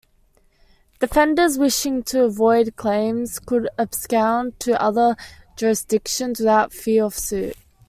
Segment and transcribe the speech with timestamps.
[0.99, 5.15] Defendants wishing to avoid claims could abscond to other
[5.55, 7.55] jurisdictions without fear of suit.